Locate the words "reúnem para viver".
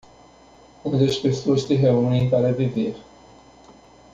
1.75-2.95